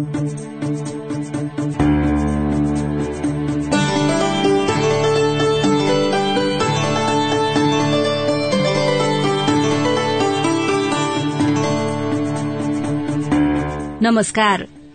[0.00, 0.14] नमस्कार।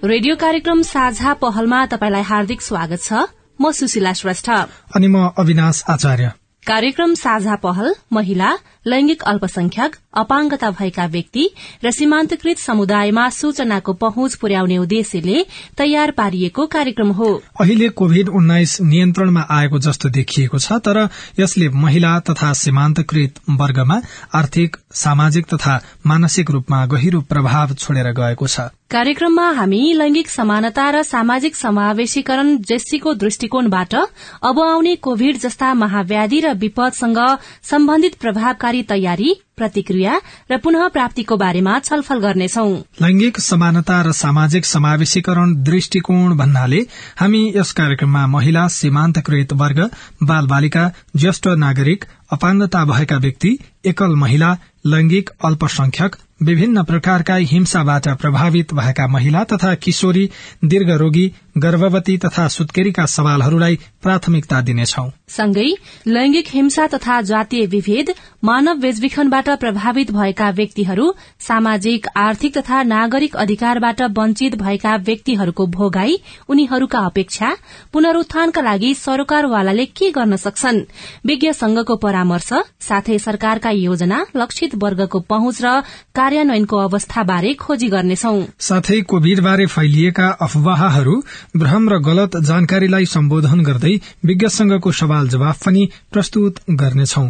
[0.04, 3.14] रेडियो कार्यक्रम साझा पहलमा तपाईँलाई हार्दिक स्वागत छ।
[3.62, 4.50] म सुशीला श्रेष्ठ।
[4.96, 6.32] अनि म अविनाश आचार्य।
[6.68, 8.58] कार्यक्रम साझा पहल महिला
[8.88, 11.46] लैंगिक अल्पसंख्यक अपाङ्गता भएका व्यक्ति
[11.84, 15.46] र सीमान्तकृत समुदायमा सूचनाको पहुँच पुर्याउने उद्देश्यले
[15.78, 17.30] तयार पारिएको कार्यक्रम हो।
[17.62, 21.02] अहिले कोविड उन्नाइस नियन्त्रणमा आएको जस्तो देखिएको छ तर
[21.40, 24.02] यसले महिला तथा सीमान्तकृत वर्गमा
[24.36, 31.02] आर्थिक सामाजिक तथा मानसिक रूपमा गहिरो प्रभाव छोडेर गएको छ। कार्यक्रममा हामी लैंगिक समानता र
[31.04, 37.20] सामाजिक समावेशीकरण जेसीको दृष्टिकोणबाट अब आउने कोविड जस्ता महाव्याधि र विपदसँग
[37.66, 40.22] सम्बन्धित प्रभावकारी तयारी प्रतिक्रिया
[40.52, 42.70] र पुनः प्राप्तिको बारेमा छलफल गर्नेछौ।
[43.02, 46.80] लैंगिक समानता र सामाजिक समावेशीकरण दृष्टिकोण भन्नाले
[47.20, 49.90] हामी यस कार्यक्रममा महिला सीमान्तकृत वर्ग
[50.24, 58.74] बाल बालिका ज्येष्ठ नागरिक अपाङ्गता भएका व्यक्ति एकल महिला लैंगिक अल्पसंख्यक विभिन्न प्रकारका हिंसाबाट प्रभावित
[58.74, 60.30] भएका महिला तथा किशोरी
[60.66, 65.68] दीर्घरोगी गर्भवती तथा सुत्केरीका सवालहरूलाई प्राथमिकता दिनेछौ। सँगै
[66.08, 68.14] लैंगिक हिंसा तथा जातीय विभेद
[68.44, 76.18] मानव बेचबिखनबाट प्रभावित भएका व्यक्तिहरू सामाजिक आर्थिक तथा नागरिक अधिकारबाट वञ्चित भएका व्यक्तिहरूको भोगाई
[76.50, 77.56] उनीहरूका अपेक्षा
[77.94, 80.84] पुनरूत्थानका लागि सरकारवालाले के गर्न सक्छन्?
[81.26, 82.50] विज्ञ संघको परामर्श
[82.82, 85.82] साथै सरकारका योजना लक्षित वर्गको पहुँच र
[86.26, 91.16] कार्यान्वयनको अवस्थाबारे खोजी गर्नेछौ। साथै कोविड बारे फैलिएका अफवाहहरू
[91.58, 93.94] भ्रम र गलत जानकारीलाई सम्बोधन गर्दै
[94.26, 97.30] विज्ञ संघको सवाल जवाफ पनि प्रस्तुत गर्नेछौं।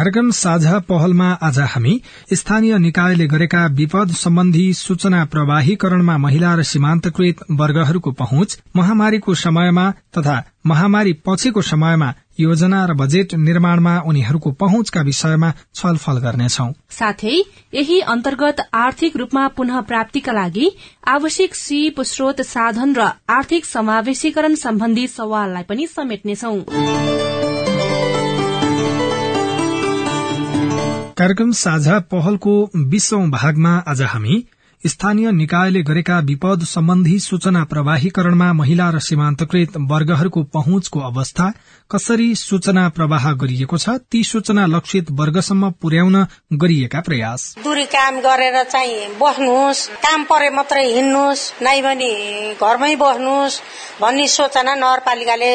[0.00, 1.90] कार्यक्रम साझा पहलमा आज हामी
[2.32, 9.84] स्थानीय निकायले गरेका विपद सम्बन्धी सूचना प्रवाहीकरणमा महिला र सीमान्तकृत वर्गहरूको पहुँच महामारीको समयमा
[10.18, 12.08] तथा महामारी पछिको समयमा
[12.40, 17.36] योजना र बजेट निर्माणमा उनीहरूको पहुँचका विषयमा छलफल गर्नेछौ। साथै
[17.74, 20.70] यही अन्तर्गत आर्थिक रूपमा पुनः प्राप्तिका लागि
[21.08, 26.56] आवश्यक सिप स्रोत साधन र आर्थिक समावेशीकरण सम्बन्धी सवाललाई पनि समेट्नेछौ।
[31.20, 32.52] कार्यक्रम साझा पहलको
[32.90, 34.36] बीसौं भागमा आज हामी
[34.82, 41.50] स्थानीय निकायले गरेका विपद सम्बन्धी सूचना प्रवाहीकरणमा महिला र सीमान्तकृत वर्गहरूको पहुँचको अवस्था
[41.90, 46.16] कसरी सूचना प्रवाह गरिएको छ ती सूचना लक्षित वर्गसम्म पुर्याउन
[46.54, 52.12] गरिएका प्रयास। दूरी काम गरेर चाहिँ बस्नुहोस् काम परे मात्रै हिँड्नुहोस् नै भने
[52.56, 53.60] घरमै बस्नुहोस्
[54.02, 55.54] भन्ने सूचना नगरपालिकाले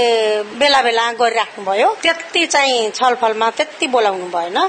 [0.61, 4.67] बेला बेला गरिराख्नु भयो त्यति चाहिँ छलफलमा त्यति बोलाउनु भएन।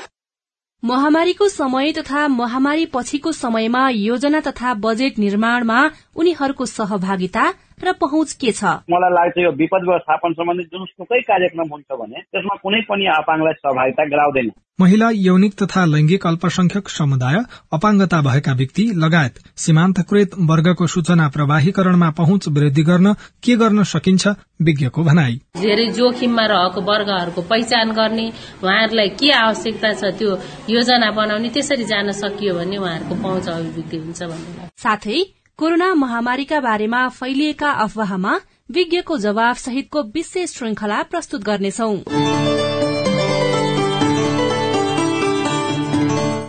[0.82, 5.78] महामारीको समय तथा महामारी पछिको समयमा योजना तथा बजेट निर्माणमा
[6.16, 8.64] उनीहरूको सहभागिता र पहुँच के छ?
[8.88, 14.04] मलाई लाग्छ यो विपद व्यवस्थापन सम्बन्धी जुनसुकै कार्यक्रम हुन्छ भने त्यसमा कुनै पनि अपाङ्गलाई सहभागिता
[14.12, 14.50] गराउँदैन।
[14.80, 17.36] महिला यौनिक तथा लैंगिक अल्पसंख्यक समुदाय
[17.76, 23.12] अपाङ्गता भएका व्यक्ति लगायत सीमान्तकृत वर्गको सूचना प्रवाहीकरणमा पहुँच वृद्धि गर्न
[23.44, 24.26] के गर्न सकिन्छ
[24.66, 28.26] विज्ञको भनाई। धेरै जोखिममा रहेको वर्गहरूको पहिचान गर्ने
[28.64, 30.30] उहाँहरूलाई के आवश्यकता छ त्यो
[30.70, 35.20] योजना बनाउने त्यसरी जान सकियो भने उहाँहरूको पहुँच अभिवृद्धि हुन्छ भन्ने। साथै
[35.58, 38.32] कोरोना महामारीका बारेमा फैलिएका अफवाहमा
[38.70, 41.88] विज्ञको जवाब सहितको विशेष श्रृंखला प्रस्तुत गर्नेछौ।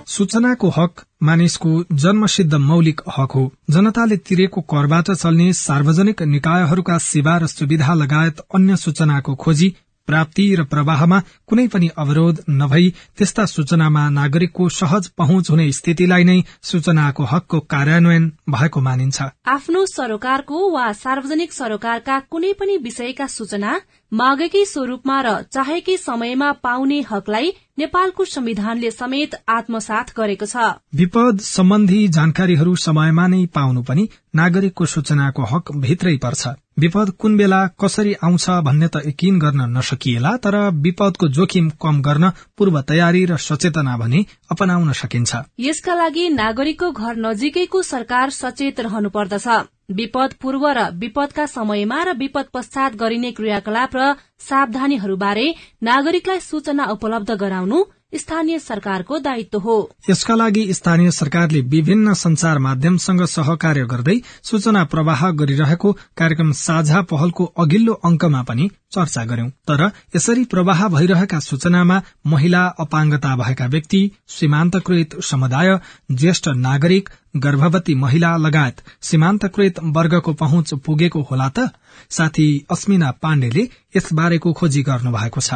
[0.07, 7.48] सूचनाको हक मानिसको जन्मसिद्ध मौलिक हक हो। जनताले तिरेको करबाट चल्ने सार्वजनिक निकायहरूका सेवा र
[7.48, 9.75] सुविधा लगायत अन्य सूचनाको खोजी
[10.07, 16.39] प्राप्ति र प्रवाहमा कुनै पनि अवरोध नभई त्यस्ता सूचनामा नागरिकको सहज पहुँच हुने स्थितिलाई नै
[16.63, 23.71] सूचनाको हकको कार्यान्वयन भएको मानिन्छ। आफ्नो सरोकारको वा सार्वजनिक सरोकारका कुनै पनि विषयका सूचना
[24.13, 30.56] मागेकै स्वरूपमा र चाहेकै समयमा पाउने हकलाई नेपालको संविधानले समेत आत्मसात गरेको छ।
[30.95, 36.47] विपद सम्बन्धी जानकारीहरू समयमा नै पाउनु पनि नागरिकको सूचनाको हक भित्रै पर्छ।
[36.79, 42.29] विपद कुन बेला कसरी आउँछ भन्ने त यकिन गर्न नसकिएला तर विपदको जोखिम कम गर्न
[42.57, 49.09] पूर्व तयारी र सचेतना भने अपनाउन सकिन्छ। यसका लागि नागरिकको घर नजिकैको सरकार सचेत रहनु
[49.09, 49.47] पर्दछ।
[49.89, 54.07] विपद पूर्व र विपदका समयमा र विपद पश्चात गरिने क्रियाकलाप र
[54.39, 55.45] सावधानीहरूबारे
[55.84, 57.80] नागरिकलाई सूचना उपलब्ध गराउनु
[58.15, 65.31] स्थानीय सरकारको दायित्व हो। यसका लागि स्थानीय सरकारले विभिन्न संचार माध्यमसँग सहकार्य गर्दै सूचना प्रवाह
[65.31, 72.65] गरिरहेको कार्यक्रम साझा पहलको अघिल्लो अंकमा पनि चर्चा गर्यौं। तर यसरी प्रवाह भइरहेका सूचनामा महिला
[72.80, 75.77] अपाङ्गता भएका व्यक्ति सीमान्तकृत समुदाय
[76.12, 81.69] ज्येष्ठ नागरिक गर्भवती महिला लगायत सीमान्तकृत वर्गको पहुँच पुगेको होला त?
[82.09, 85.54] साथी अस्मिना पाण्डेले यसबारेको खोजी गर्नु भएको छ।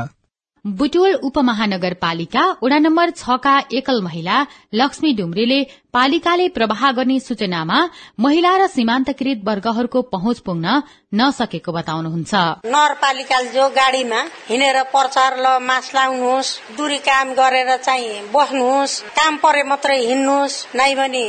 [0.66, 4.46] बुटोल उपमहानगरपालिका वडा नम्बर छका एकल महिला
[4.81, 5.58] लक्ष्मी डुम्रेले
[5.93, 7.77] पालिकाले प्रवाह गर्ने सूचनामा
[8.19, 10.81] महिला र सीमान्तकृत वर्गहरूको पहुँच पुग्न
[11.13, 12.33] नसकेको बताउनुहुन्छ।
[12.65, 19.63] नगरपालिकाले जो गाडीमा हिँडेर प्रचार ल मास लाउनुहोस् दूरी काम गरेर चाहिँ बस्नुहोस् काम परे
[19.67, 21.25] मात्रै हिँड्नुहोस् नै भने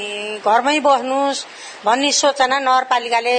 [0.47, 1.45] घरमै बस्नुहोस्
[1.83, 3.37] भन्ने सूचना नगरपालिकाले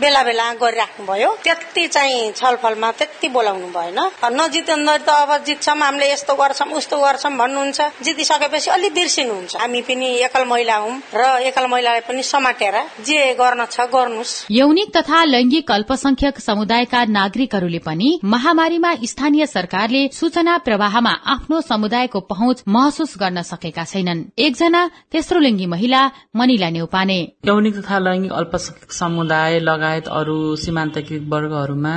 [0.00, 4.00] बेला बेला गरिराख्नु भयो त्यति चाहिँ छलफलमा त्यति बोलाउनु भएन।
[4.32, 10.08] नजित्दा त अब जित्छौँ हामीले यस्तो गर्छौँ उस्तो गर्छौँ भन्नुहुन्छ। जितिसकेपछि अलिक बिर्सिनुहुन्छ। हामी पनि
[10.24, 15.70] एकल महिला हौ र एकल महिलालाई पनि समातेर जे गर्न छ गर्नुहोस् यौनिक तथा लैंगिक
[15.70, 23.84] अल्पसंख्यक समुदायका नागरिकहरूले पनि महामारीमा स्थानीय सरकारले सूचना प्रवाहमा आफ्नो समुदायको पहुँच महसुस गर्न सकेका
[23.84, 26.00] छैनन्। एकजना तेस्रो लिङ्गी महिला
[26.36, 31.94] मनिला नेउपाने यौनिक तथा लैङ्गिक अल्पसंख्यक समुदाय लगायत अरू सीमान्तकृत वर्गहरूमा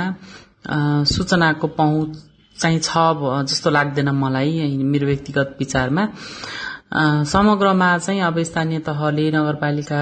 [1.12, 2.10] सूचनाको पहुँच
[2.56, 2.92] चाहिँ छ
[3.50, 4.50] जस्तो लाग्दैन मलाई
[4.92, 6.04] मेरो व्यक्तिगत विचारमा।
[6.92, 10.00] समग्रमा चाहिँ अब स्थानीय तहले नगरपालिका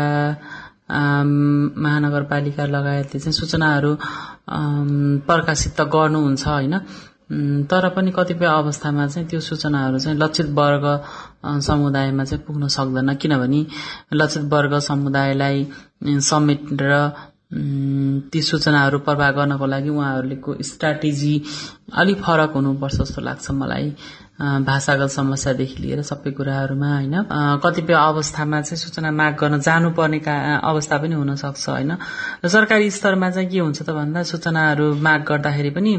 [1.83, 3.97] महानगरपालिका लगायतले चाहिँ सूचनाहरू
[5.27, 6.79] प्रकाशित त गर्नुहुन्छ होइन?
[7.67, 10.85] तर पनि कतिपय अवस्थामा चाहिँ त्यो सूचनाहरू चाहिँ लक्षित वर्ग
[11.67, 13.67] समुदायमा चाहिँ पुग्न सक्दैन। किनभने
[14.15, 15.67] लक्षित वर्ग समुदायलाई
[16.06, 16.93] समेटेर
[18.33, 21.35] ती सूचनाहरू प्रवाह गर्नको लागि उहाँहरूको स्ट्राटेजी
[21.99, 23.91] अलिक फरक हुनुपर्छ जस्तो लाग्छ मलाई।
[24.38, 27.15] भाषागत समस्यादेखि लिएर सबै कुराहरूमा होइन
[27.65, 30.19] कतिपय अवस्थामा चाहिँ सूचना माग गर्न जानुपर्ने
[30.61, 31.97] अवस्था पनि हुन सक्छ होइन
[32.44, 35.94] सरकारी स्तरमा चाहिँ के हुन्छ त भन्दा सूचनाहरू माग गर्दाखेरि पनि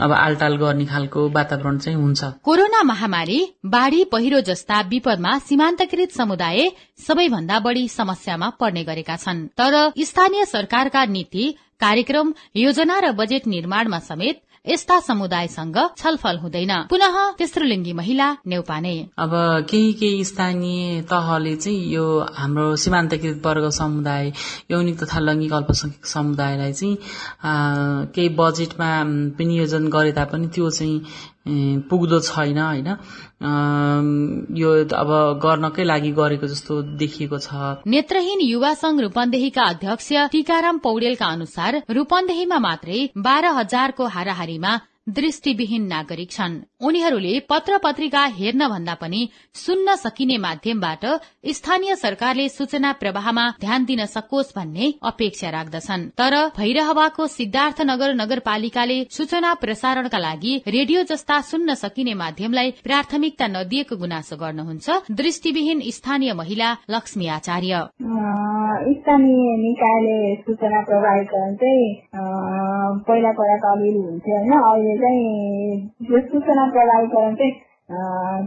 [0.00, 6.70] अब आलटाल गर्ने खालको वातावरण चाहिँ हुन्छ। कोरोना महामारी बाढ़ी पहिरो जस्ता विपदमा सीमान्तकृत समुदाय
[7.06, 13.98] सबैभन्दा बढ़ी समस्यामा पर्ने गरेका छन्। तर स्थानीय सरकारका नीति कार्यक्रम योजना र बजेट निर्माणमा
[14.00, 19.30] समेत यस्ता समुदायसँग छलफल हुँदैन। पुनः तेस्रो लिङ्गी महिला नेउपाने। अब
[19.70, 22.04] केही केही स्थानीय तहले चाहिँ यो
[22.36, 24.32] हाम्रो सीमान्तकृत वर्ग समुदाय
[24.70, 26.96] यौनिक तथा लैङ्गिक अल्पसंख्यक समुदायलाई चाहिँ
[28.14, 28.90] केही बजेटमा
[29.38, 31.00] विनियोजन गरे तापनि त्यो चाहिँ
[31.90, 32.88] पुग्दो छैन होइन?
[34.58, 35.10] यो अब
[35.42, 42.58] गर्नकै लागि गरेको जस्तो देखिएको छ। नेत्रहीन युवा संघ रूपन्देहीका अध्यक्ष टीकाराम पौडेलका अनुसार रूपन्देहीमा
[42.58, 44.72] मात्रै बाह्र हजारको हाराहारीमा
[45.08, 46.54] दृष्टिविहीन नागरिक छन्।
[46.86, 49.20] उनीहरूले पत्र पत्रिका हेर्न भन्दा पनि
[49.54, 51.04] सुन्न सकिने माध्यमबाट
[51.50, 59.54] स्थानीय सरकारले सूचना प्रवाहमा ध्यान दिन सकोस् भन्ने अपेक्षा राख्दछन्। तर भैरहवाको सिद्धार्थनगर नगरपालिकाले सूचना
[59.54, 67.26] प्रसारणका लागि रेडियो जस्ता सुन्न सकिने माध्यमलाई प्राथमिकता नदिएको गुनासो गर्नुहुन्छ दृष्टिविहीन स्थानीय महिला लक्ष्मी
[67.38, 67.82] आचार्य।
[68.88, 71.88] स्थानीय निकायले सूचना प्रवाहीकरण चाहिँ
[73.08, 74.52] पहिला पहिला अलिअलि हुन्थ्यो होइन?
[74.60, 75.24] अहिले चाहिँ
[76.08, 78.46] यो सूचना प्रभावीकरण चाहिँ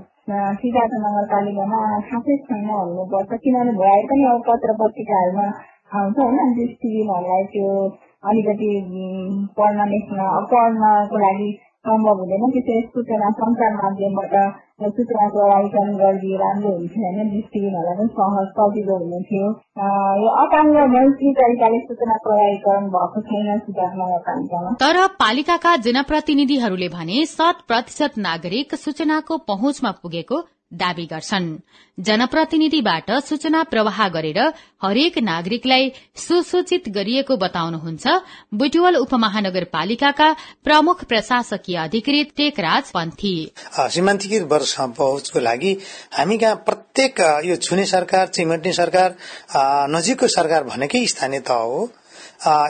[0.58, 5.48] सिद्धार्थ नगरपालिकामा खासै छैन भन्नुपर्छ किनभने भए पनि अब पत्र पत्रिकाहरूमा
[5.94, 7.72] आउँछ होइन दृष्टिहीनहरूलाई त्यो
[8.24, 8.70] अलिकति
[9.58, 11.50] पढ्न लेख्न पढ्नको लागि
[11.86, 14.36] सम्भव हुँदैन त्यसरी सूचना सञ्चार माध्यमबाट
[14.90, 19.50] सूचना प्रभावीकरण गरिदिए राम्रो हुन्थ्यो होइन दृष्टिहीनहरूलाई पनि सहज सजिलो हुन्थ्यो
[20.22, 27.62] यो अपाङ्ग मैत्री तरिकाले सूचना प्रभावीकरण भएको छैन सिद्धार्थ नगरपालिकामा तर पालिकाका जनप्रतिनिधिहरूले भने शत
[27.68, 31.48] प्रतिशत नागरिक सूचनाको पहुँचमा पुगेको दावी गर्छन्।
[31.98, 34.40] जनप्रतिनिधिबाट सूचना प्रवाह गरेर
[34.84, 38.08] हरेक नागरिकलाई सुसूचित गरिएको बताउनुहुन्छ
[38.54, 40.32] बुटवल उपमहानगरपालिकाका
[40.64, 43.36] प्रमुख प्रशासकीय अधिकृत टेकराज पन्थी।
[43.90, 45.78] सीमान्तकृत वर्षमा पहुँचको लागि
[46.14, 49.16] हामी कहाँ प्रत्येक यो छुने सरकार चिमट्ने सरकार
[49.92, 51.90] नजिकको सरकार भनेकै स्थानीय तह हो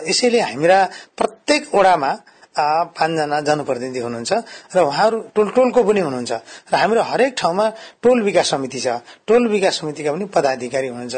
[0.09, 0.83] यसैले हामीरा
[1.17, 2.11] प्रत्येक ओडामा
[2.55, 4.31] पाँचजना जनप्रतिनिधि हुनुहुन्छ
[4.75, 6.31] र उहाँहरू टोल टोलको पनि हुनुहुन्छ।
[6.67, 7.65] र हाम्रो हरेक ठाउँमा
[8.03, 8.87] टोल विकास समिति छ।
[9.27, 11.15] टोल विकास समितिका पनि पदाधिकारी हुनुहुन्छ।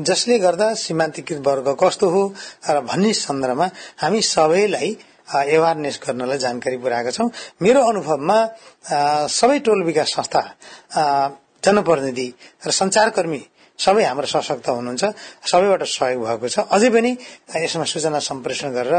[0.00, 2.22] जसले गर्दा सीमान्तकृत वर्ग कस्तो हो
[2.68, 3.66] र भन्ने सन्दर्भमा
[4.02, 4.90] हामी सबैलाई
[5.24, 7.28] एवारनेस गर्नलाई जानकारी पुर्याएका छौं।
[7.62, 8.38] मेरो अनुभवमा
[9.32, 10.42] सबै टोल विकास संस्था
[11.64, 12.28] जनप्रतिनिधि
[12.66, 13.40] र संचारकर्मी
[13.78, 15.04] सबै हाम्रो सशक्त हुनुहुन्छ
[15.50, 17.10] सबैबाट सहयोग भएको छ। अझै पनि
[17.64, 18.96] यसमा सूचना सम्प्रेषण गरेर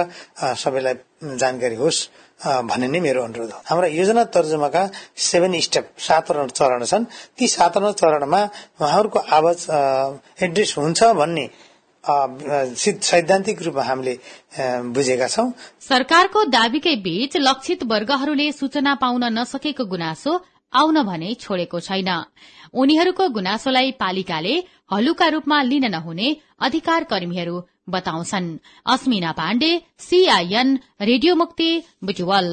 [0.55, 0.95] सबैलाई
[1.39, 1.99] जानकारी होस्
[2.43, 4.83] भन्ने नै मेरो अनुरोध हो। हाम्रा योजना तर्जुमाका
[5.15, 7.05] सेभेन स्टेप सातवटा चरण छन्।
[7.37, 8.41] ती सातवटा चरणमा
[8.83, 9.59] उहाँहरूको आवाज
[10.43, 11.45] एड्रेस हुन्छ भन्ने
[12.05, 14.13] सैद्धान्तिक रूपमा हामीले
[14.93, 15.47] बुझेका छौं।
[15.81, 20.31] सरकारको दावीकै बीच लक्षित वर्गहरूले सूचना पाउन नसकेको गुनासो
[20.73, 22.09] आउन भने छोडेको छैन।
[22.73, 24.55] उनीहरूको गुनासोलाई पालिकाले
[24.93, 27.55] हलुका रूपमा लिन नहुने अधिकार कर्मीहरू
[27.89, 31.69] बताउँछन्। अस्मिना पाण्डे सीआईएन रेडियो मुक्ति
[32.03, 32.49] बुजुवल।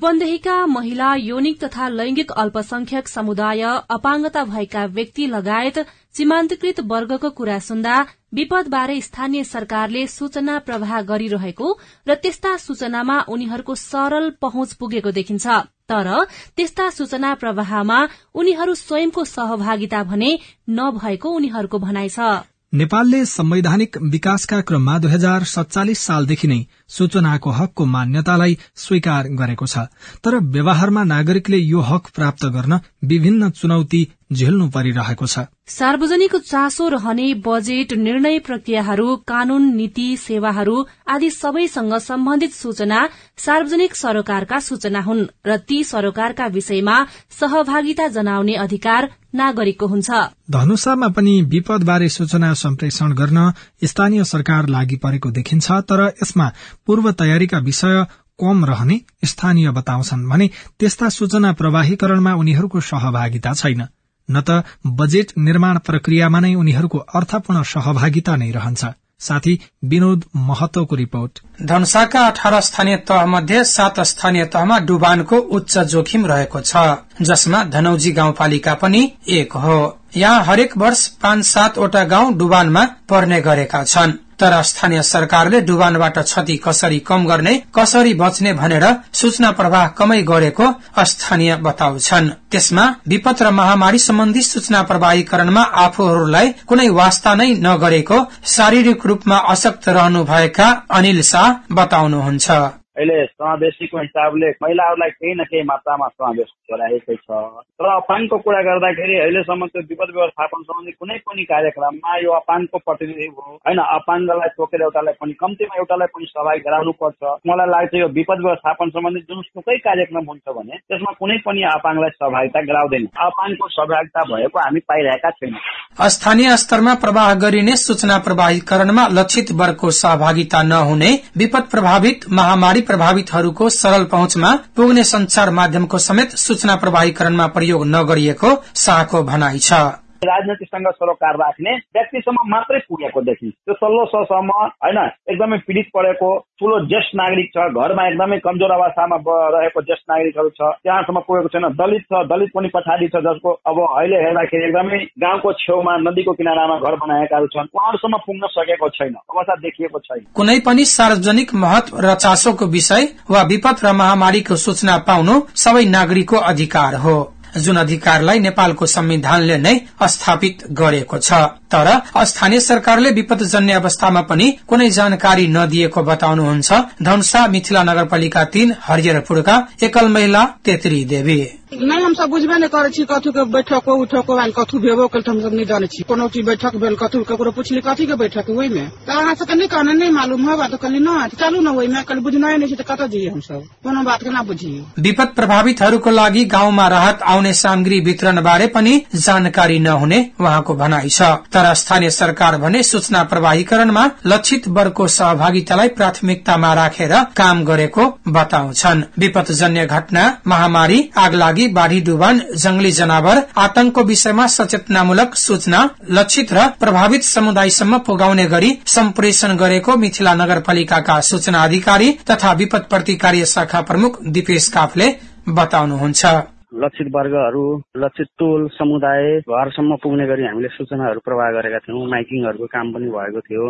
[0.00, 5.78] रूपन्देहीका महिला यौनिक तथा लैंगिक अल्पसंख्यक समुदाय अपाङ्गता भएका व्यक्ति लगायत
[6.16, 7.96] सीमान्तकृत वर्गको कुरा सुन्दा
[8.34, 11.72] विपदबारे स्थानीय सरकारले सूचना प्रवाह गरिरहेको
[12.08, 15.46] र त्यस्ता सूचनामा उनीहरूको सरल पहुँच पुगेको देखिन्छ।
[15.90, 16.08] तर
[16.56, 17.98] त्यस्ता सूचना प्रवाहमा
[18.34, 20.30] उनीहरू स्वयंको सहभागिता भने
[20.70, 26.58] नभएको उनीहरूको भनाइ छ। नेपालले संवैधानिक विकासका क्रममा दुई हजार सत्तालिस सालदेखि नै
[26.88, 29.90] सूचनाको हकको मान्यतालाई स्वीकार गरेको छ।
[30.22, 37.26] तर व्यवहारमा नागरिकले यो हक प्राप्त गर्न विभिन्न चुनौती झेल्नु परिरहेको छ। सार्वजनिक चासो रहने
[37.42, 40.76] बजेट निर्णय प्रक्रियाहरू कानून नीति सेवाहरू
[41.10, 43.00] आदि सबैसँग सम्बन्धित सूचना
[43.38, 46.96] सार्वजनिक सरोकारका सूचना हुन् र ती सरोकारका विषयमा
[47.40, 50.10] सहभागिता जनाउने अधिकार नागरिकको हुन्छ।
[50.50, 53.52] धनुषामा पनि विपदबारे सूचना सम्प्रेषण गर्न
[53.84, 56.52] स्थानीय सरकार लागि परेको देखिन्छ तर यसमा
[56.86, 58.04] पूर्व तयारीका विषय
[58.40, 63.82] कम रहने स्थानीय बताउँछन् भने त्यस्ता सूचना प्रवाहीकरणमा उनीहरूको सहभागिता छैन।
[64.28, 68.84] न त बजेट निर्माण प्रक्रियामा नै उनीहरूको अर्थपूर्ण सहभागिता नै रहन्छ।
[69.20, 76.26] साथी विनोद महतोको रिपोर्ट। धनसाका अठार स्थानीय तह मध्ये सात स्थानीय तहमा डुबानको उच्च जोखिम
[76.26, 76.76] रहेको छ
[77.22, 79.78] जसमा धनौजी गाउँपालिका पनि एक हो।
[80.16, 86.56] यहाँ हरेक वर्ष पाँच सातवटा गाउँ डुबानमा पर्ने गरेका छन्। तर स्थानीय सरकारले डुबानबाट क्षति
[86.64, 90.66] कसरी कम गर्ने कसरी बच्ने भनेर सूचना प्रवाह कमै गरेको
[91.04, 98.18] स्थानीय बताउँछन्। त्यसमा विपद र महामारी सम्बन्धी सूचना प्रवाहीकरणमा आफूहरूलाई कुनै वास्ता नै नगरेको
[98.48, 106.08] शारीरिक रूपमा अशक्त रहनुभएका अनिल शाह बताउनुहुन्छ। अहिले समावेशीको हिसाबले महिलाहरूलाई केही न केही मात्रामा
[106.10, 107.38] समावेश गराएकै छ
[107.80, 113.28] र अपाङको कुरा गर्दाखेरि अहिलेसम्म त्यो विपद व्यवस्थापन सम्बन्धी कुनै पनि कार्यक्रममा यो अपाङको प्रतिनिधि
[113.28, 118.08] हो होइन अपाङ्गलाई तोकेर एउटालाई पनि कम्तीमा एउटालाई पनि सहभागी गराउनु पर्छ मलाई लाग्छ यो
[118.12, 124.26] विपद व्यवस्थापन सम्बन्धी जुनसुकै कार्यक्रम हुन्छ भने त्यसमा कुनै पनि अपाङलाई सहभागिता गराउँदैन अपाङको सहभागिता
[124.30, 131.68] भएको हामी पाइरहेका छैनौँ स्थानीय स्तरमा प्रवाह गरिने सूचना प्रवाहीकरणमा लक्षित वर्गको सहभागिता नहुने विपद
[131.70, 139.58] प्रभावित महामारी प्रभावितहरूको सरल पहुँचमा पुग्ने संचार माध्यमको समेत सूचना प्रवाहीकरणमा प्रयोग नगरिएको शाहको भनाइ
[139.58, 139.72] छ।
[140.22, 144.50] राजनीतिसँग सरोकार राख्ने व्यक्तिसम्म मात्रै पुगेको देखिन्छ। त्यो सल्लो ससम्म
[144.84, 144.98] होइन
[145.32, 146.28] एकदमै पीडित परेको
[146.60, 149.16] ठुलो ज्येष्ठ नागरिक छ घरमा एकदमै कमजोर अवस्थामा
[149.56, 153.80] रहेको ज्येष्ठ नागरिकहरू छ त्यहाँसम्म पुगेको छैन। दलित छ दलित पनि पछाडि छ जसको अब
[153.80, 159.54] अहिले हेर्दाखेरि एकदमै गाउँको छेउमा नदीको किनारामा घर बनाएकाहरू छन्। उहाँहरूसम्म पुग्न सकेको छैन अवस्था
[159.64, 165.40] देखिएको छैन। कुनै पनि सार्वजनिक महत्व र चासोको विषय वा विपद र महामारीको सूचना पाउनु
[165.56, 167.18] सबै नागरिकको अधिकार हो।
[167.56, 171.32] जुन अधिकारलाई नेपालको संविधानले नै स्थापित गरेको छ।
[171.72, 171.88] तर
[172.24, 176.72] स्थानीय सरकारले विपदजन्य अवस्थामा पनि कुनै जानकारी नदिएको बताउनुहुन्छ।
[177.02, 181.40] धनुषा मिथिला नगरपालिका तीन हरिहरपुरका एकल महिला तेत्री देवी।
[181.72, 185.22] नहीं हम सब बुझबे नहीं करे छी कथु के बैठक उठक हो कथु भेबो कल
[185.28, 188.50] हम सब नहीं जाने छी। कोनो चीज बैठक भेल कथु ककरो पूछली कथी के बैठक
[188.50, 192.02] ओहि में तो अहाँ से कनी कहने नहीं मालूम होगा तो कली न चलू न
[192.08, 193.62] कल बुझना नहीं तो कत जाइए हम सब?
[193.84, 199.00] कोनो बात के ना बुझिए विपद प्रभावितहरूको लागि गाउँमा राहत आउने सामग्री वितरण बारे पनि
[199.16, 201.22] जानकारी नहुने उहाँको भनाइ छ।
[201.60, 209.86] तर स्थानीय सरकार भने सूचना प्रवाहीकरणमा लक्षित वर्गको सहभागितालाई प्राथमिकतामा राखेर काम गरेको बताउँछन्। विपदजन्य
[209.86, 217.22] घटना महामारी आगलागी लागि बाढ़ी डुबान जंगली जनावर आतंकको विषयमा सचेतनामूलक सूचना लक्षित र प्रभावित
[217.22, 224.68] समुदायसम्म पुगाउने गरी सम्प्रेषण गरेको मिथिला नगरपालिकाका सूचना अधिकारी तथा विपद प्रतिकार्य शाखा प्रमुख दिपेश
[224.68, 225.16] काफले
[225.48, 226.26] बताउनुहुन्छ।
[226.72, 227.62] लक्षित वर्गहरू
[227.96, 233.40] लक्षित टोल समुदाय घरसम्म पुग्ने गरी हामीले सूचनाहरू प्रवाह गरेका थियौँ माइकिङहरूको काम पनि भएको
[233.40, 233.64] थियो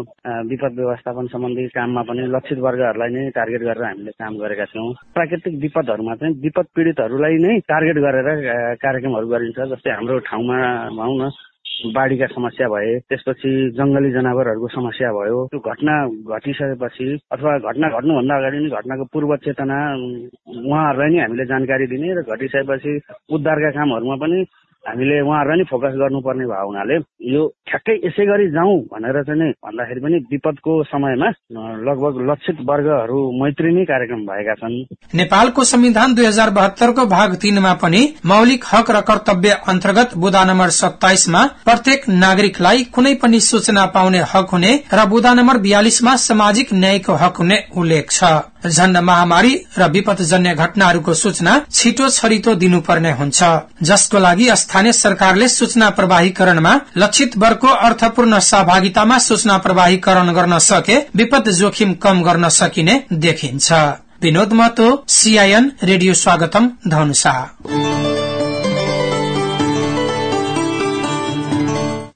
[0.45, 5.55] विपद व्यवस्थापन सम्बन्धी काममा पनि लक्षित वर्गहरूलाई नै टार्गेट गरेर हामीले काम गरेका थियौँ। प्राकृतिक
[5.61, 8.29] विपदहरूमा चाहिँ विपद पीडितहरूलाई नै टार्गेट गरेर
[8.77, 10.59] कार्यक्रमहरू गरिन्छ जस्तै हाम्रो ठाउँमा
[10.93, 11.31] भनौँ न
[11.87, 15.95] बाढीका समस्या भए त्यसपछि जङ्गली जनावरहरूको समस्या भयो। त्यो घटना
[16.29, 22.23] घटिसकेपछि अथवा घटना घट्नुभन्दा अगाडि नै घटनाको पूर्व चेतना उहाँहरूलाई नै हामीले जानकारी दिने र
[22.29, 22.93] घटिसकेपछि
[23.33, 24.39] उद्धारका कामहरूमा पनि
[24.85, 26.97] हामीले उहाँहरूलाई नै फोकस गर्नुपर्ने भयो हुनाले
[27.33, 31.29] यो ठ्याक्कै यसै गरी जाउँ भनेर चाहिँ भन्दाखेरि पनि विपदको समयमा
[31.89, 34.77] लगभग लक्षित वर्गहरू मैत्री नै कार्यक्रम भएका छन्।
[35.21, 40.71] नेपालको संविधान दुई हजार बहत्तरको भाग तीनमा पनि मौलिक हक र कर्तव्य अन्तर्गत बुदा नम्बर
[40.81, 47.21] सत्ताइसमा प्रत्येक नागरिकलाई कुनै पनि सूचना पाउने हक हुने र बुदा नम्बर बयालिसमा सामाजिक न्यायको
[47.25, 48.33] हक हुने उल्लेख छ।
[48.67, 53.43] झण्ड महामारी र विपदजन्य घटनाहरूको सूचना छिटो छरितो दिनुपर्ने हुन्छ।
[53.83, 61.51] जसको लागि स्थानीय सरकारले सूचना प्रवाहीकरणमा लक्षित वर्गको अर्थपूर्ण सहभागितामा सूचना प्रवाहीकरण गर्न सके विपद
[61.51, 63.73] जोखिम कम गर्न सकिने देखिन्छ।
[64.23, 67.35] विनोद महतो सीआईएन रेडियो स्वागतम धनुषा।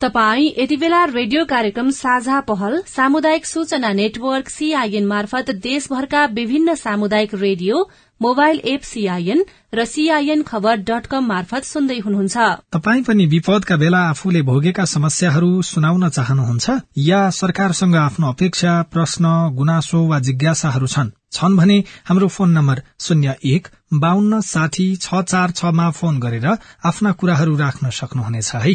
[0.05, 7.35] तपाई यति बेला रेडियो कार्यक्रम साझा पहल सामुदायिक सूचना नेटवर्क सीआईएन मार्फत देशभरका विभिन्न सामुदायिक
[7.35, 7.77] रेडियो
[8.21, 9.45] मोबाइल एप सीआईएन
[9.75, 12.37] र सीआईएन खबर डट कम मार्फत सुन्दै हुनुहुन्छ।
[12.77, 20.07] तपाई पनि विपदका बेला आफूले भोगेका समस्याहरू सुनाउन चाहनुहुन्छ या सरकारसँग आफ्नो अपेक्षा प्रश्न गुनासो
[20.07, 23.69] वा जिज्ञासाहरू छन् छन् भने हाम्रो फोन नम्बर शून्य एक
[24.05, 26.47] बान्न साठी छ चार छमा फोन गरेर
[26.93, 28.75] आफ्ना कुराहरू राख्न सक्नुहुनेछ है।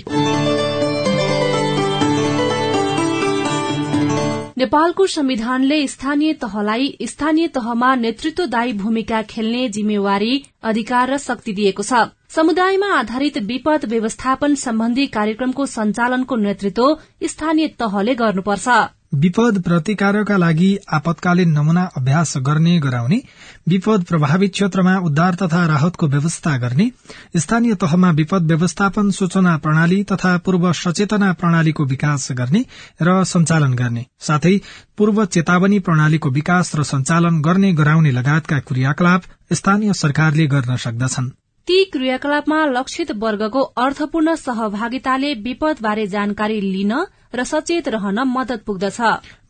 [4.60, 12.02] नेपालको संविधानले स्थानीय तहलाई स्थानीय तहमा नेतृत्वदायी भूमिका खेल्ने जिम्मेवारी अधिकार र शक्ति दिएको छ।
[12.30, 18.68] समुदायमा आधारित विपद व्यवस्थापन सम्बन्धी कार्यक्रमको सञ्चालनको नेतृत्व स्थानीय तहले गर्नुपर्छ।
[19.14, 23.22] विपद प्रतिकारका लागि आपतकालीन नमूना अभ्यास गर्ने गराउने
[23.68, 26.92] विपद प्रभावित क्षेत्रमा उद्धार तथा राहतको व्यवस्था गर्ने
[27.38, 32.66] स्थानीय तहमा विपद व्यवस्थापन सूचना प्रणाली तथा पूर्व सचेतना प्रणालीको विकास गर्ने
[33.02, 34.60] र सञ्चालन गर्ने। साथै
[34.98, 39.24] पूर्व चेतावनी प्रणालीको विकास र सञ्चालन गर्ने गराउने लगायतका क्रियाकलाप
[39.54, 41.30] स्थानीय सरकारले गर्न सक्दछन्।
[41.70, 46.94] ती क्रियाकलापमा लक्षित वर्गको अर्थपूर्ण सहभागिताले विपदबारे जानकारी लिन
[47.36, 48.98] र सचेत रहन मदत पुग्दछ।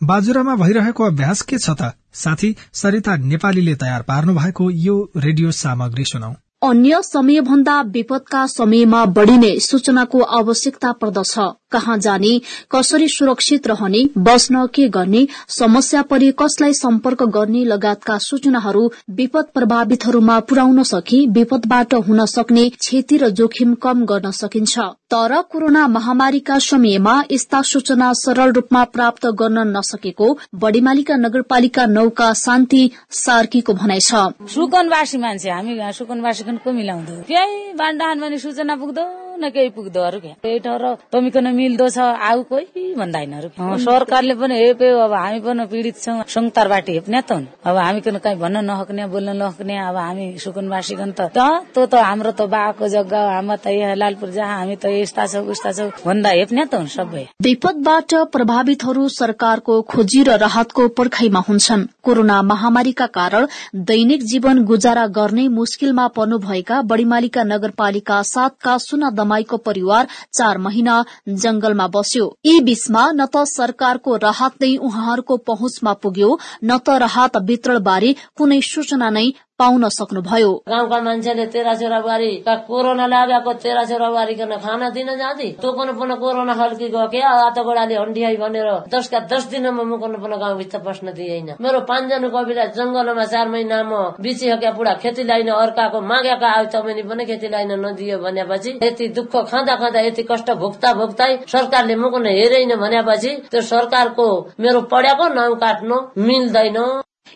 [0.03, 1.95] बाजुरामा भइरहेको अभ्यास के छ त?
[2.13, 9.37] साथी सरिता नेपालीले तयार पार्नु भएको यो रेडियो सामग्री सुनौ। अन्य समयभन्दा विपदका समयमा बढ़ी
[9.37, 11.33] नै सूचनाको आवश्यकता पर्दछ।
[11.71, 12.31] कहाँ जाने
[12.71, 20.39] कसरी सुरक्षित रहने बस्न के गर्ने समस्या परे कसलाई सम्पर्क गर्ने लगायतका सूचनाहरू विपद प्रभावितहरूमा
[20.41, 24.79] पुर्याउन सके विपदबाट हुन सक्ने क्षति र जोखिम कम गर्न सकिन्छ।
[25.11, 32.91] तर कोरोना महामारीका समयमा यस्ता सूचना सरल रूपमा प्राप्त गर्न नसकेको बडीमालिका नगरपालिका नौका शान्ति
[33.11, 34.13] सार्कीको भनाइ छ।
[34.53, 37.21] सुकनवासी मान्छे हामी सुकनवासी मिलाउँदो?
[37.21, 41.99] त्यही भने सूचना पुग्दो। न केही पुग्दो अरू त्यही ठाउँ तमिकन मिल्दो छ
[42.29, 43.33] आऊ कोही भन्दैन
[43.85, 47.31] सरकारले पनि हेप्यो अब हामी पनि पीड़ित छौँ। संतारबाट हेप्ने त
[47.65, 52.31] अब हामी कन कहीँ भन्न नहक्ने बोल्न नहक्ने अब हामी सुकुनवासी त। त्यो त हाम्रो
[52.31, 56.29] त बाको जग्गा हाम्रो त यहाँ लालपुर जहाँ हामी त यस्ता छौ उस्ता छौ भन्दा
[56.29, 63.47] हेप्ने त हुन् सबै। विपदबाट प्रभावितहरू सरकारको खोजी र राहतको पर्खाइमा हुन्छन्। कोरोना महामारीका कारण
[63.89, 71.03] दैनिक जीवन गुजारा गर्ने मुस्किलमा पर्नु भएका बड़ीमालिका नगरपालिका सातका सुना दमाईको परिवार चार महिना
[71.29, 76.29] जंगलमा बस्यो। यी बीचमा न त सरकारको राहत नै उहाँहरूको पहुँचमा पुग्यो
[76.63, 79.27] न त राहत वितरण बारे कुनै सूचना नै
[79.59, 85.49] पाउन सक्नुभयो। गाउँका मान्छेले तेरा छोरा बुहारीका कोरोना लागेको तेरा छोरा बुहारीकन खाना दिन जाँदै
[85.61, 90.37] तँ पनि कोरोना हल्की गयो के आतो गोडाले हन्डियाई भनेर दसका दस दिनमा म पनि
[90.37, 96.01] गाउँभित्र पस्न दिएन मेरो पाँचजना कविलाई जंगलमा चार महिनामा बिची हक्या पुडा खेती लाइन अर्काको
[96.07, 100.93] मागेका आउ चमेनी पनि खेती लाइन नदियो भनेपछि यति दुःख खाँदा खाँदा यति कष्ट भोक्ता
[100.93, 105.95] भोक्तै सरकारले म हेरेन भनेपछि त्यो सरकारको मेरो पढ्याको नाउँ काट्नु
[106.27, 106.77] मिल्दैन।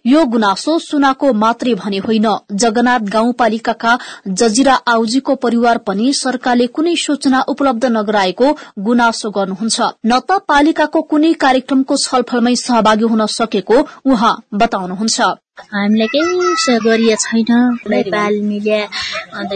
[0.05, 7.41] यो गुनासो सुनाको मात्रै भने होइन। जगन्नाथ गाउँपालिकाका जजिरा आउजीको परिवार पनि सरकारले कुनै सूचना
[7.47, 15.21] उपलब्ध नगराएको गुनासो गर्नुहुन्छ। न त पालिकाको कुनै कार्यक्रमको छलफलमै सहभागी हुन सकेको उहाँ बताउनुहुन्छ।
[15.57, 19.51] हामीले केही गरिए छैन। नेपाल मिले अन्त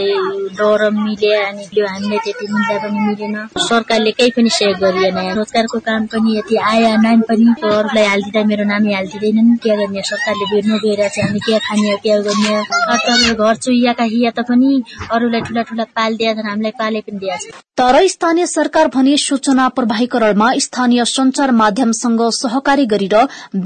[0.58, 3.34] डर मिले अनि यो हामीले त्यति मिल्दा पनि मिलेन।
[3.66, 8.64] सरकारले केही पनि सहयोग गरिएन। रोजगारको काम पनि यति आयो नाम पनि अरूलाई हालिदिँदा मेरो
[8.70, 10.02] नामै हालिदिँदैनन्। के गर्ने?
[10.10, 14.82] सरकारले बेर्नु गएर चाहिँ हामी के खाने के गर्ने अरू घर चुइयाका हिया त पनि
[15.10, 20.52] अरूलाई ठुला ठुला पाल दिया हामीलाई पाले पनि दिएछ तर स्थानीय सरकार भने सूचना प्रवाहीकरणमा
[20.62, 23.14] स्थानीय संचार माध्यमसँग सहकारी गरेर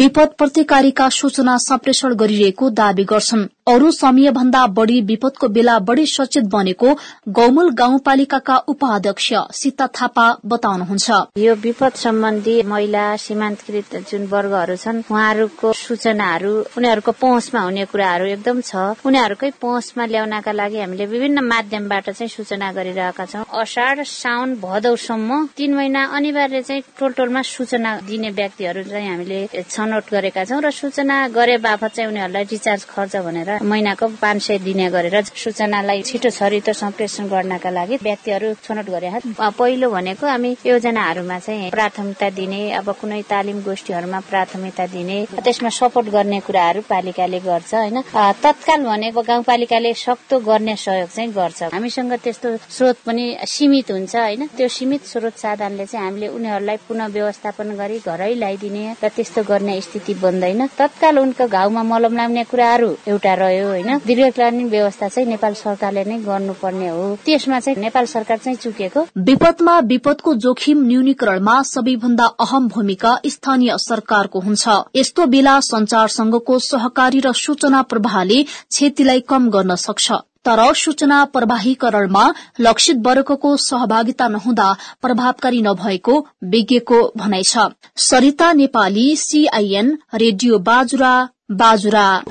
[0.00, 6.44] विपद प्रतिकारीका सूचना सम्प्रेषण गरिरहेको दावी गर्छन्। अरू समय भन्दा बढ़ी विपदको बेला बढ़ी सचेत
[6.52, 6.94] बनेको
[7.30, 15.72] गौमूल गाउँपालिकाका उपाध्यक्ष सीता थापा बताउनुहुन्छ। यो विपद सम्बन्धी महिला सीमान्तकृत जुन वर्गहरू छन् उहाँहरूको
[15.72, 22.28] सूचनाहरू उनीहरूको पहुँचमा हुने कुराहरू एकदम छ। उनीहरूकै पहुँचमा ल्याउनका लागि हामीले विभिन्न माध्यमबाट चाहिँ
[22.28, 28.82] सूचना गरिरहेका छौँ। असाढ साउन भदौसम्म तीन महिना अनिवार्य चाहिँ टोल टोलमा सूचना दिने व्यक्तिहरू
[28.90, 34.06] चाहिँ हामीले छनौट गरेका छौँ र सूचना गरे बापत चाहिँ उनीहरूलाई रिचार्ज खर्च भनेर महिनाको
[34.20, 39.10] पाँच सय दिने गरेर सूचनालाई छिटो छरितो सम्प्रेषण गर्नका लागि व्यक्तिहरू छनौट गरे
[39.58, 46.08] पहिलो भनेको हामी योजनाहरूमा चाहिँ प्राथमिकता दिने अब कुनै तालिम गोष्ठीहरूमा प्राथमिकता दिने त्यसमा सपोर्ट
[46.12, 48.00] गर्ने कुराहरू पालिकाले गर्छ होइन।
[48.42, 54.46] तत्काल भनेको गाउँपालिकाले सक्दो गर्ने सहयोग चाहिँ गर्छ। हामीसँग त्यस्तो स्रोत पनि सीमित हुन्छ होइन।
[54.56, 59.80] त्यो सीमित स्रोत साधनले चाहिँ हामीले उनीहरूलाई पुनः व्यवस्थापन गरी घरै ल्याइदिने र त्यस्तो गर्ने
[59.80, 65.54] स्थिति बन्दैन। तत्काल उनको घाउमा मलम लाउने कुराहरू एउटा रह्यो होइन। दीर्घकालीन व्यवस्था चाहिँ नेपाल
[65.54, 72.26] सरकारले नै गर्नुपर्ने हो। त्यसमा चाहिँ नेपाल सरकार चाहिँ चुकेको। विपदमा विपदको जोखिम न्यूनीकरणमा सबैभन्दा
[72.40, 79.74] अहम भूमिका स्थानीय सरकारको हुन्छ। यस्तो बेला संचारसँगको सहकारी र सूचना प्रवाहले क्षतिलाई कम गर्न
[79.76, 80.12] सक्छ।
[80.44, 82.22] तर सूचना प्रवाहीकरणमा
[82.60, 87.58] लक्षित वर्गको सहभागिता नहुँदा प्रभावकारी नभएको विज्ञको भनाइ छ।
[87.96, 91.12] Sarita Nepali CIN radio Bajura.
[91.52, 92.24] Bajura.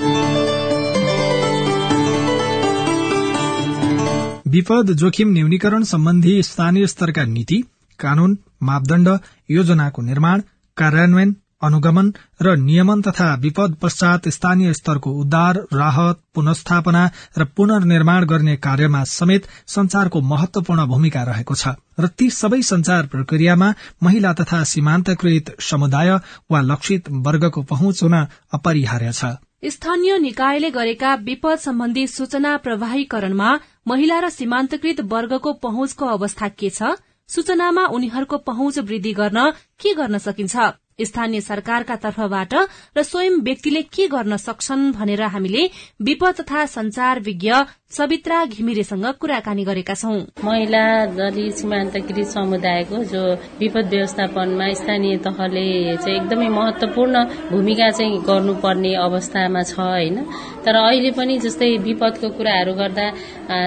[4.47, 7.63] विपद जोखिम न्यूनीकरण सम्बन्धी स्थानीय स्तरका नीति
[7.99, 9.09] कानून मापदण्ड
[9.51, 10.41] योजनाको निर्माण
[10.77, 17.03] कार्यान्वयन अनुगमन र नियमन तथा विपद पश्चात स्थानीय स्तरको उद्धार राहत पुनस्थापना
[17.37, 23.73] र पुनर्निर्माण गर्ने कार्यमा समेत संचारको महत्वपूर्ण भूमिका रहेको छ र ती सबै संचार प्रक्रियामा
[24.03, 26.11] महिला तथा सीमान्तकृत समुदाय
[26.51, 28.15] वा लक्षित वर्गको पहुँच हुन
[28.53, 29.25] अपरिहार्य छ।
[29.69, 33.49] स्थानीय निकायले गरेका विपद सम्बन्धी सूचना प्रवाहीकरणमा
[33.87, 36.97] महिला र सीमान्तकृत वर्गको पहुँचको अवस्था के छ?
[37.29, 40.55] सूचनामा उनीहरूको पहुँच वृद्धि गर्न के गर्न सकिन्छ?
[41.05, 42.53] स्थानीय सरकारका तर्फबाट
[42.97, 45.69] र स्वयं व्यक्तिले के गर्न सक्छन् भनेर हामीले
[46.01, 47.53] विपद तथा संचार विज्ञ
[47.91, 53.23] सवित्रा घिमिरेसँग कुराकानी गरेका छौं। महिला दलित सीमान्तकृत समुदायको जो
[53.59, 60.23] विपद व्यवस्थापनमा स्थानीय तहले चाहिँ एकदमै महत्वपूर्ण भूमिका चाहिँ गर्नुपर्ने अवस्थामा छ होइन।
[60.63, 63.07] तर अहिले पनि जस्तै विपदको कुराहरू गर्दा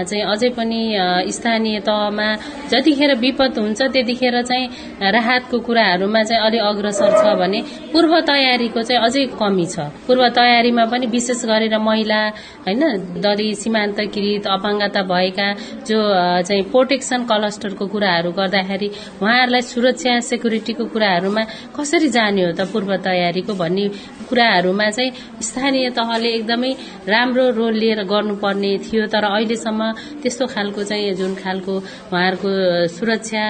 [0.09, 0.81] चाहिँ अझै पनि
[1.29, 2.29] स्थानीय तहमा
[2.73, 4.67] जतिखेर विपद हुन्छ त्यतिखेर चाहिँ
[5.13, 7.61] राहतको कुराहरूमा चाहिँ अलि अग्रसर छ भने
[7.93, 12.21] पूर्व तयारीको चाहिँ अझै कमी छ। पूर्व तयारीमा पनि विशेष गरेर महिला
[12.65, 12.83] होइन
[13.21, 15.49] दलित सीमान्त एकीकृत अपाङ्गता भएका
[15.89, 15.99] जो
[16.47, 18.89] चाहिँ प्रोटेक्सन क्लस्टरको कुराहरू गर्दाखेरि
[19.23, 21.43] उहाँहरूलाई सुरक्षा सेक्युरिटीको कुराहरूमा
[21.77, 23.87] कसरी जाने हो त पूर्व तयारीको भन्ने
[24.31, 25.11] कुराहरूमा चाहिँ
[25.43, 26.71] स्थानीय तहले एकदमै
[27.09, 29.83] राम्रो रोल लिएर गर्नुपर्ने थियो तर अहिलेसम्म
[30.23, 32.51] त्यस्तो खालको चाहिँ जुन खालको उहाँहरूको
[32.97, 33.43] सुरक्षा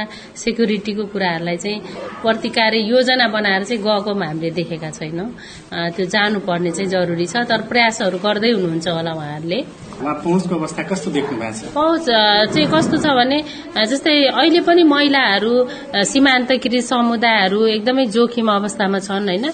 [0.45, 1.79] सेक्युरिटीको कुराहरूलाई चाहिँ
[2.25, 5.29] प्रतिकारी योजना बनाएर चाहिँ गएकोमा हामीले देखेका छैनौँ।
[5.97, 9.59] त्यो जानुपर्ने चाहिँ जरुरी छ तर प्रयासहरू गर्दै हुनुहुन्छ होला उहाँहरूले।
[9.95, 11.71] पहुँचको अवस्था कस्तो देख्नु छ?
[11.75, 12.05] पहुँच
[12.53, 13.39] चाहिँ कस्तो छ भने
[13.87, 15.55] जस्तै अहिले पनि महिलाहरू
[16.11, 19.47] सीमान्तकृत समुदायहरू एकदमै जोखिम अवस्थामा छन् होइन?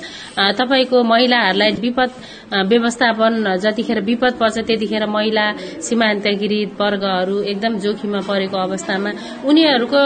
[0.59, 2.11] तपाईँको महिलाहरूलाई विपद
[2.50, 5.44] व्यवस्थापन जतिखेर विपद पर्छ त्यतिखेर महिला
[5.87, 9.11] सीमान्तकृत वर्गहरू एकदम जोखिममा परेको अवस्थामा
[9.46, 10.03] उनीहरूको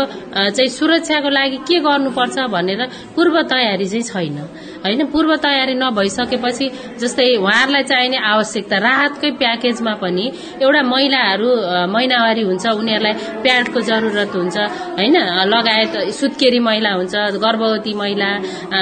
[0.53, 2.81] चाहिँ सुरक्षाको लागि के गर्नुपर्छ भनेर
[3.17, 4.39] पूर्व तयारी चाहिँ छैन।
[4.85, 6.67] होइन पूर्व तयारी नभइसकेपछि
[7.01, 10.25] जस्तै उहाँहरूलाई चाहिने आवश्यकता राहतकै प्याकेजमा पनि
[10.61, 11.49] एउटा महिलाहरू
[11.89, 14.57] महिनावारी हुन्छ उनीहरूलाई प्याडको जरुरत हुन्छ
[14.99, 15.17] होइन
[15.49, 18.31] लगायत सुत्केरी महिला हुन्छ गर्भवती महिला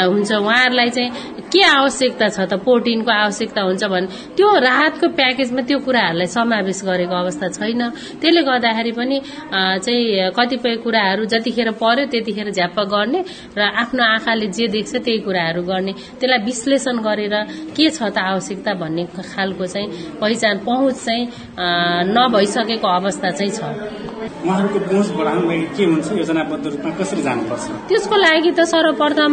[0.07, 1.11] हुन्छ उहाँहरूलाई चाहिँ
[1.53, 2.53] के आवश्यकता छ त?
[2.65, 7.83] प्रोटिनको आवश्यकता हुन्छ भने। त्यो राहतको प्याकेजमा त्यो कुराहरूलाई समावेश गरेको अवस्था छैन।
[8.21, 9.17] त्यसले गर्दाखेरि पनि
[9.53, 13.21] चाहिँ कतिपय कुराहरू जतिखेर पर्यो त्यतिखेर झ्याप्प गर्ने
[13.53, 17.35] र आफ्नो आँखाले जे देख्छ त्यही कुराहरू गर्ने। त्यसलाई विश्लेषण गरेर
[17.77, 19.89] के छ त आवश्यकता भन्ने खालको चाहिँ
[20.21, 21.25] पहिचान पहुँच चाहिँ
[22.17, 23.61] नभइसकेको अवस्था चाहिँ छ।
[24.23, 26.07] उहाँहरूको पहुँच बढाउनु लागि के हुन्छ?
[26.19, 27.65] योजनाबद्ध रूपमा कसरी जानुपर्छ?
[27.91, 29.33] त्यसको लागि त सर्वप्रथम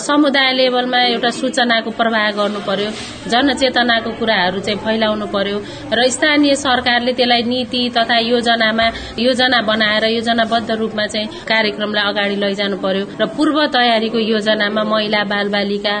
[0.00, 2.90] समुदाय लेभलमा एउटा सूचनाको प्रवाह गर्नु पर्यो
[3.28, 5.58] जनचेतनाको कुराहरू चाहिँ फैलाउनु पर्यो
[5.92, 8.86] र स्थानीय सरकारले त्यसलाई नीति तथा योजनामा
[9.20, 15.94] योजना बनाएर योजनाबद्ध रूपमा चाहिँ कार्यक्रमलाई अगाडि लैजानु पर्यो र पूर्व तयारीको योजनामा महिला बालबालिका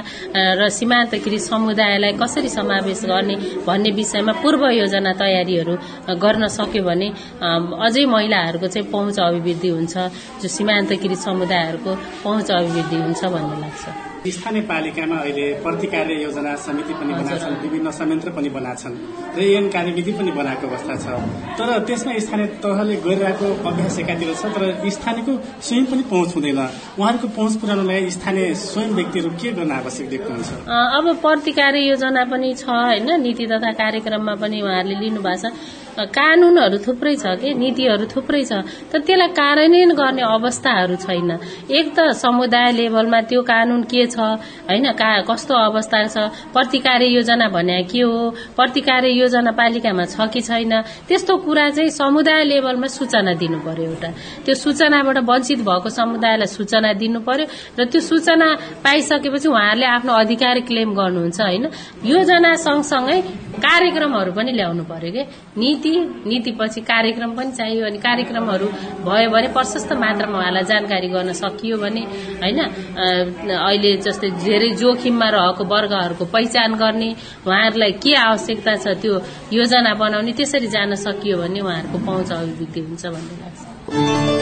[0.56, 3.36] र सीमान्तकृत समुदायलाई कसरी समावेश गर्ने
[3.68, 5.74] भन्ने विषयमा पूर्व योजना तयारीहरू
[6.16, 7.08] गर्न सक्यो भने
[7.84, 9.94] अझै महिलाहरूको चाहिँ पहुँच अभिवृद्धि हुन्छ
[10.40, 11.92] जो सीमान्तकृत समुदायहरूको
[12.24, 13.84] पहुँच अभिवृद्धि हुन्छ भन्ने लाग्छ।
[14.20, 14.62] स्थानीय
[15.10, 18.94] पालिकामा अहिले प्रतिकार्य योजना समिति पनि बनाछन् विभिन्न संयन्त्र पनि बनाछन्
[19.36, 21.06] र एन कार्यविधि पनि बनाएको अवस्था छ।
[21.58, 25.32] तर त्यसमा स्थानीय तहले गरिरहेको अभ्यास एकातिर छ तर स्थानीयको
[25.66, 26.58] स्वयं पनि पहुँच हुँदैन।
[26.98, 30.50] उहाँहरूको पहुँच पुर्याउनलाई स्थानीय स्वयं व्यक्तिहरू के गर्न आवश्यक देख्नुहुन्छ?
[30.70, 33.10] अब प्रतिकार्य योजना पनि छ होइन?
[33.20, 37.54] नीति तथा कार्यक्रममा पनि उहाँहरूले लिनु भएको छ। कानूनहरू थुप्रै छ कि?
[37.54, 38.52] नीतिहरू थुप्रै छ।
[38.92, 41.30] तर त्यसलाई कार्यान्वयन गर्ने अवस्थाहरू छैन।
[41.70, 44.18] एक त समुदाय लेभलमा त्यो कानून के छ?
[44.70, 46.16] होइन का कस्तो अवस्था छ?
[46.52, 48.30] प्रतिकार्य योजना भने के हो?
[48.56, 50.72] प्रतिकार्य योजना पालिकामा छ कि छैन?
[51.08, 54.08] त्यस्तो कुरा चाहिँ समुदाय लेभलमा सूचना दिनु पर्यो एउटा।
[54.44, 57.46] त्यो सूचनाबाट वञ्चित भएको समुदायलाई सूचना दिनु पर्यो
[57.78, 58.46] र त्यो सूचना
[58.84, 61.64] पाइसकेपछि उहाँहरूले आफ्नो अधिकार क्लेम गर्नुहुन्छ होइन?
[62.04, 63.18] योजना सँगसँगै
[63.60, 65.22] कार्यक्रमहरू पनि ल्याउनु पर्यो कि?
[65.58, 65.90] नीति
[66.26, 68.66] नीतिपछि कार्यक्रम पनि चाहियो अनि कार्यक्रमहरू
[69.02, 72.02] भयो भने प्रशस्त मात्रामा उहाँलाई जानकारी गर्न सकियो भने
[72.42, 72.58] होइन
[73.58, 77.10] अहिले जस्तै धेरै जोखिममा रहेको वर्गहरूको पहिचान गर्ने
[77.46, 79.14] उहाँहरूलाई के आवश्यकता छ त्यो
[79.52, 84.39] योजना बनाउने त्यसरी जान सकियो भने उहाँहरूको पहुँच अभिवृद्धि हुन्छ भन्ने लाग्छ।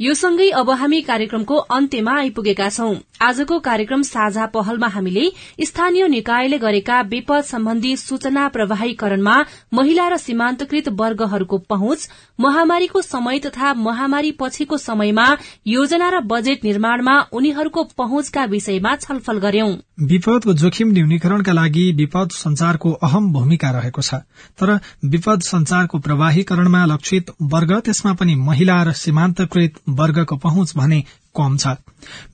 [0.00, 5.24] यो सँगै अब हामी कार्यक्रमको अन्त्यमा आइपुगेका छौं। आजको कार्यक्रम साझा पहलमा हामीले
[5.62, 9.34] स्थानीय निकायले गरेका विपद सम्बन्धी सूचना प्रवाहीकरणमा
[9.72, 12.08] महिला र सीमान्तकृत वर्गहरूको पहुँच
[12.38, 15.26] महामारीको समय तथा महामारी पछिको समयमा
[15.66, 22.92] योजना र बजेट निर्माणमा उनीहरूको पहुँचका विषयमा छलफल गर्यौं। विपदको जोखिम न्यूनीकरणका लागि विपद संचारको
[23.02, 24.22] अहम भूमिका रहेको छ
[24.56, 24.74] तर
[25.10, 31.00] विपद संचारको प्रवाहीकरणमा लक्षित वर्ग त्यसमा पनि महिला र सीमान्तकृत वर्गको पहुँच भने
[31.34, 31.66] कम छ।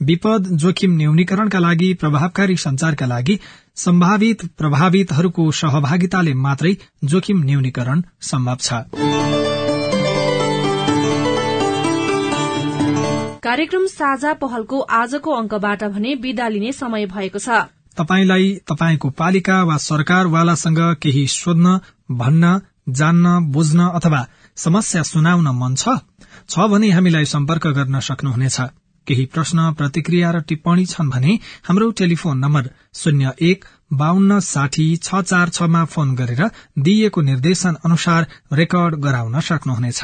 [0.02, 3.38] विपद जोखिम न्यूनीकरणका लागि प्रभावकारी संचारका लागि
[3.76, 8.84] सम्भावित प्रभावितहरूको सहभागिताले मात्रै जोखिम न्यूनीकरण सम्भव छ।
[13.42, 17.48] कार्यक्रम साझा पहलको आजको अंकबाट भने विदा लिने समय भएको छ।
[17.96, 21.78] तपाईलाई तपाईको पालिका वा सरकारवालासँग केही सोध्न
[22.10, 25.88] भन्न जान्न बुझ्न अथवा समस्या सुनाउन मन छ?
[26.68, 28.60] भने हामीलाई सम्पर्क गर्न सक्नुहुनेछ।
[29.06, 31.38] केही प्रश्न प्रतिक्रिया र टिप्पणी छन् भने
[31.68, 36.42] हाम्रो टेलिफोन नम्बर शून्य एक बान्न साठी छ चार छमा फोन गरेर
[36.78, 40.00] दिइएको निर्देशन अनुसार रेकर्ड गराउन सक्नुहुनेछ।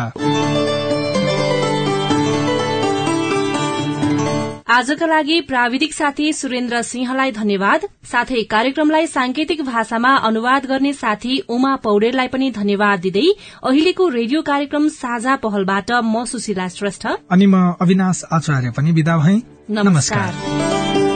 [4.72, 11.74] आजका लागि प्राविधिक साथी सुरेन्द्र सिंहलाई धन्यवाद। साथै कार्यक्रमलाई सांकेतिक भाषामा अनुवाद गर्ने साथी उमा
[11.76, 13.26] पौडेललाई पनि धन्यवाद दिँदै
[13.68, 19.36] अहिलेको रेडियो कार्यक्रम साझा पहलबाट म सुशीला श्रेष्ठ। अनि म अविनाश आचार्य पनि विदा भए।
[19.82, 21.11] नमस्कार।